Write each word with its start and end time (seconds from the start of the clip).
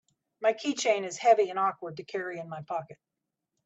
My 0.41 0.53
keychain 0.53 1.03
is 1.05 1.19
heavy 1.19 1.51
and 1.51 1.59
awkward 1.59 1.97
to 1.97 2.03
carry 2.03 2.39
in 2.39 2.49
my 2.49 2.63
pocket. 2.63 2.97